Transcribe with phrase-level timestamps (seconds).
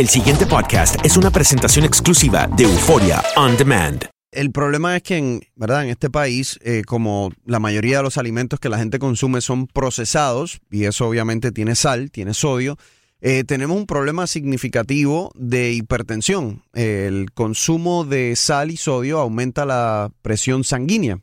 [0.00, 4.06] El siguiente podcast es una presentación exclusiva de Euforia On Demand.
[4.32, 5.84] El problema es que en, ¿verdad?
[5.84, 9.66] en este país, eh, como la mayoría de los alimentos que la gente consume son
[9.66, 12.78] procesados, y eso obviamente tiene sal, tiene sodio,
[13.22, 16.62] eh, tenemos un problema significativo de hipertensión.
[16.72, 21.20] El consumo de sal y sodio aumenta la presión sanguínea.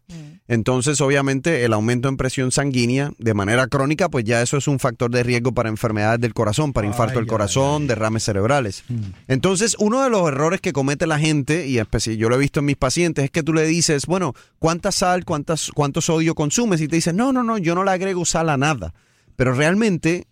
[0.50, 4.80] Entonces, obviamente, el aumento en presión sanguínea de manera crónica, pues ya eso es un
[4.80, 8.84] factor de riesgo para enfermedades del corazón, para infarto del corazón, derrames cerebrales.
[9.28, 11.82] Entonces, uno de los errores que comete la gente, y
[12.18, 15.26] yo lo he visto en mis pacientes, es que tú le dices, bueno, ¿cuánta sal,
[15.26, 16.80] cuántas, cuánto sodio consumes?
[16.80, 18.94] Y te dicen, no, no, no, yo no le agrego sal a nada.
[19.36, 20.28] Pero realmente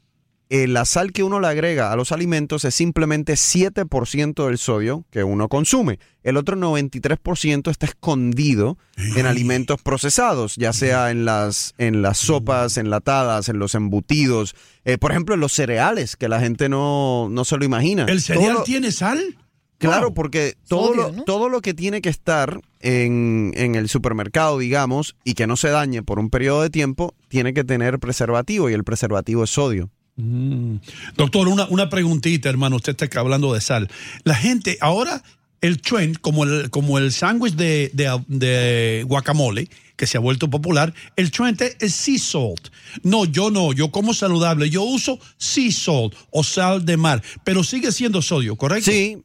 [0.50, 5.06] eh, la sal que uno le agrega a los alimentos es simplemente 7% del sodio
[5.10, 6.00] que uno consume.
[6.24, 12.78] El otro 93% está escondido en alimentos procesados, ya sea en las, en las sopas
[12.78, 14.56] enlatadas, en los embutidos,
[14.86, 18.06] eh, por ejemplo, en los cereales, que la gente no, no se lo imagina.
[18.08, 19.38] ¿El cereal Todo tiene sal?
[19.78, 20.14] Claro, Wow.
[20.14, 21.24] porque todo, Sodio, lo, ¿no?
[21.26, 25.70] todo lo que tiene que estar en, en el supermercado, digamos, y que no se
[25.70, 29.90] dañe por un periodo de tiempo, tiene que tener preservativo y el preservativo es sodio.
[30.18, 30.76] Mm.
[31.18, 32.78] Doctor, una, una preguntita, hermano.
[32.78, 33.90] Usted está hablando de sal.
[34.24, 35.22] La gente, ahora
[35.62, 40.50] el trend, como el, como el sándwich de, de- de guacamole, que se ha vuelto
[40.50, 42.70] popular, el trend es sea salt.
[43.04, 47.64] No, yo no, yo como saludable, yo uso sea salt o sal de mar, pero
[47.64, 48.92] sigue siendo sodio, ¿correcto?
[48.92, 49.18] Sí,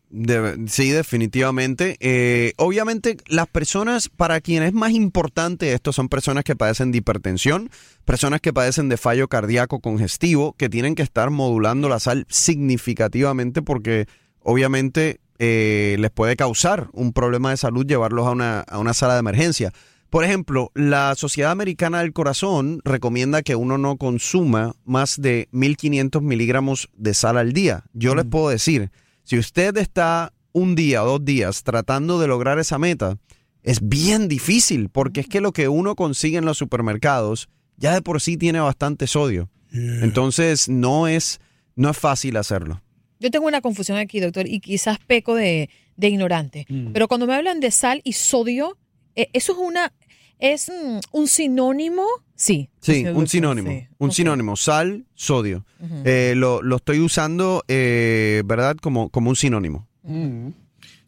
[0.66, 1.97] sí, definitivamente.
[2.00, 6.98] Eh, obviamente, las personas para quienes es más importante esto son personas que padecen de
[6.98, 7.70] hipertensión,
[8.04, 13.62] personas que padecen de fallo cardíaco congestivo, que tienen que estar modulando la sal significativamente
[13.62, 14.06] porque
[14.42, 19.14] obviamente eh, les puede causar un problema de salud llevarlos a una, a una sala
[19.14, 19.72] de emergencia.
[20.10, 26.21] Por ejemplo, la Sociedad Americana del Corazón recomienda que uno no consuma más de 1500
[26.21, 27.84] miligramos de sal al día.
[27.93, 28.91] Yo les puedo decir,
[29.22, 33.19] si usted está un día o dos días tratando de lograr esa meta,
[33.62, 38.03] es bien difícil, porque es que lo que uno consigue en los supermercados ya de
[38.03, 39.48] por sí tiene bastante sodio.
[39.72, 41.38] Entonces no es,
[41.77, 42.82] no es fácil hacerlo.
[43.21, 46.66] Yo tengo una confusión aquí, doctor, y quizás peco de, de ignorante.
[46.68, 46.92] Mm.
[46.92, 48.77] Pero cuando me hablan de sal y sodio,
[49.15, 49.92] eh, ¿eso es una
[50.41, 52.04] es mm, un sinónimo?
[52.34, 52.71] Sí.
[52.81, 53.71] Sí, un sinónimo.
[53.71, 53.87] sí.
[53.98, 54.57] Un sinónimo.
[54.57, 55.65] Sal, sodio.
[56.04, 58.77] Eh, lo, lo estoy usando, eh, ¿verdad?
[58.77, 59.87] Como, como un sinónimo.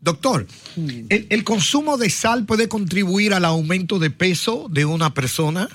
[0.00, 0.46] Doctor,
[0.76, 5.68] ¿el, el consumo de sal puede contribuir al aumento de peso de una persona?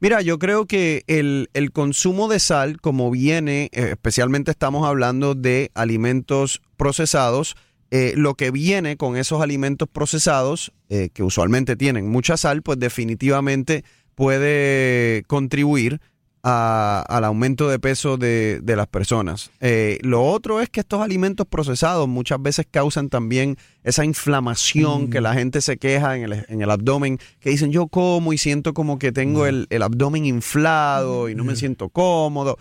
[0.00, 5.34] Mira, yo creo que el, el consumo de sal, como viene, eh, especialmente estamos hablando
[5.34, 7.56] de alimentos procesados,
[7.90, 12.78] eh, lo que viene con esos alimentos procesados, eh, que usualmente tienen mucha sal, pues
[12.78, 13.84] definitivamente
[14.14, 16.00] puede contribuir
[16.46, 19.50] a- al aumento de peso de, de las personas.
[19.60, 25.22] Eh, lo otro es que estos alimentos procesados muchas veces causan también esa inflamación que
[25.22, 28.74] la gente se queja en el, en el abdomen, que dicen yo como y siento
[28.74, 32.58] como que tengo el, el abdomen inflado y no me siento cómodo.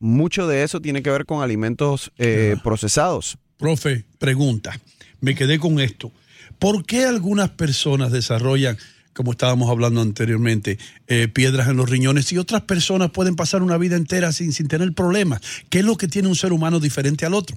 [0.00, 3.38] Mucho de eso tiene que ver con alimentos eh, procesados.
[3.62, 4.76] Profe, pregunta.
[5.20, 6.10] Me quedé con esto.
[6.58, 8.76] ¿Por qué algunas personas desarrollan,
[9.12, 13.78] como estábamos hablando anteriormente, eh, piedras en los riñones y otras personas pueden pasar una
[13.78, 15.42] vida entera sin, sin tener problemas?
[15.70, 17.56] ¿Qué es lo que tiene un ser humano diferente al otro?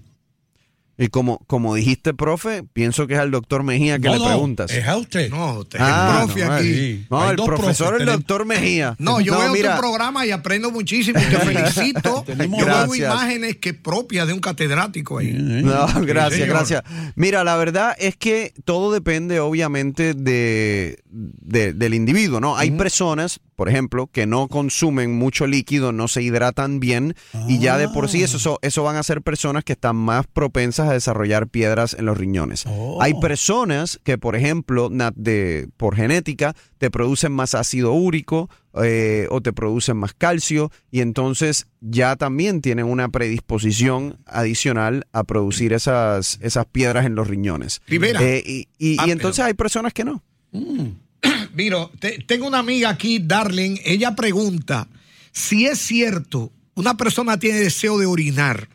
[0.98, 4.26] Y como, como dijiste, profe, pienso que es al doctor Mejía que No, le no,
[4.28, 4.72] preguntas.
[4.72, 5.30] es a usted.
[5.30, 6.74] No, usted Ah, es el profe no, aquí.
[6.74, 7.06] sí.
[7.10, 8.96] No, Hay el profesor, profes, el tenemos- doctor Mejía.
[8.98, 12.24] No, yo veo mira, tu programa y aprendo muchísimo y te felicito.
[12.26, 13.14] Tenemos- yo veo Gracias.
[13.14, 15.34] imágenes que propias de un catedrático ahí.
[15.34, 16.84] No, gracias, gracias.
[17.16, 22.56] Mira, la verdad es que todo depende obviamente de, de- del individuo, ¿no?
[22.58, 27.16] Hay personas, por ejemplo, que no consumen mucho líquido, no se hidratan bien
[27.50, 30.26] y ya de por sí eso, eso, eso van a ser personas que están más
[30.28, 32.66] propensas a desarrollar piedras en los riñones.
[32.68, 33.02] Oh.
[33.02, 38.50] Hay personas que, por ejemplo, de, por genética, te producen más ácido úrico
[38.84, 45.24] eh, o te producen más calcio y entonces ya también tienen una predisposición adicional a
[45.24, 47.82] producir esas, esas piedras en los riñones.
[47.88, 48.22] Rivera.
[48.22, 50.24] Eh, y y- Ah, y entonces hay personas que no.
[51.54, 54.88] Mira, te- tengo una amiga aquí, Darling, ella pregunta
[55.32, 58.70] si es cierto, una persona tiene deseo de orinar,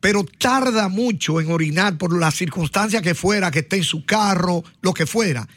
[0.00, 4.62] pero tarda mucho en orinar por la circunstancia que fuera, que esté en su carro,
[4.80, 5.48] lo que fuera.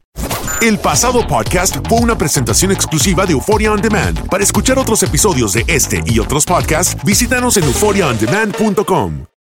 [0.62, 4.28] El pasado podcast fue una presentación exclusiva de Euphoria On Demand.
[4.28, 9.29] Para escuchar otros episodios de este y otros podcasts, visítanos en euphoriaondemand.com.